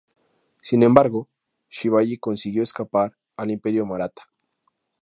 [0.63, 1.29] Sin embargo,
[1.69, 4.23] Shivaji consiguió escapar al imperio Maratha.